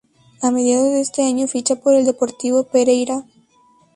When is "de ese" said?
0.91-1.21